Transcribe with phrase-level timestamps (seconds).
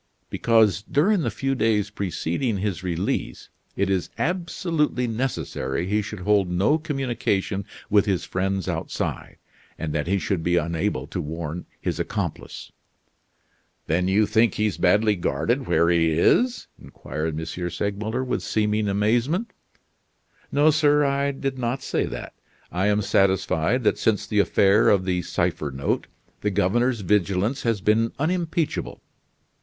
[0.31, 6.49] "Because, during the few days preceding his release, it is absolutely necessary he should hold
[6.49, 9.37] no communication with his friends outside,
[9.77, 12.71] and that he should be unable to warn his accomplice."
[13.85, 17.45] "Then you think he's badly guarded where he is?" inquired M.
[17.45, 19.53] Segmuller with seeming amazement.
[20.51, 22.33] "No, sir, I did not say that.
[22.71, 26.07] I am satisfied that since the affair of the cipher note
[26.41, 29.03] the governor's vigilance has been unimpeachable.